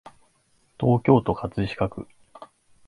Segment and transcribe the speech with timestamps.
[0.79, 2.07] 東京都葛飾区